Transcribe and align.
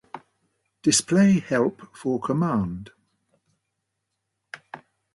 display 0.81 1.37
help 1.39 1.95
for 1.95 2.19
command 2.19 2.89